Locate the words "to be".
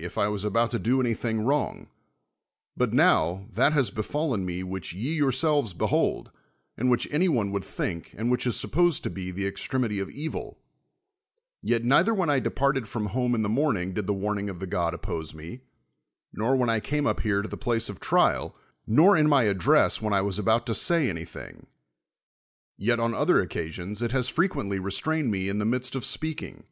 9.02-9.30